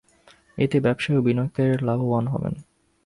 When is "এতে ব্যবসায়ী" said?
0.57-1.17